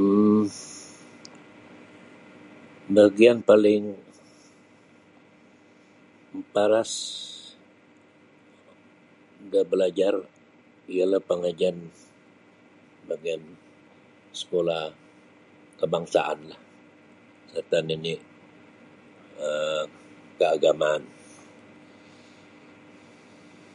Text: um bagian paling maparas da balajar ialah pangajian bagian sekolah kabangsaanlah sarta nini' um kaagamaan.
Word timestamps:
um 0.00 0.42
bagian 2.96 3.38
paling 3.48 3.82
maparas 6.36 6.92
da 9.50 9.60
balajar 9.70 10.14
ialah 10.94 11.20
pangajian 11.28 11.76
bagian 13.08 13.42
sekolah 14.40 14.82
kabangsaanlah 15.78 16.60
sarta 17.52 17.78
nini' 17.88 18.18
um 19.48 19.86
kaagamaan. 20.38 21.02